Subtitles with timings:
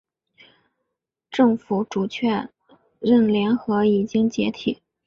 [1.29, 2.49] 政府遂确
[2.99, 4.81] 认联合已经解体。